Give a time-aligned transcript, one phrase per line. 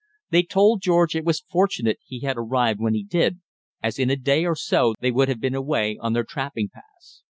[0.31, 3.39] They told George it was fortunate he had arrived when he did,
[3.83, 7.19] as in a day or so they would have been away on their trapping paths.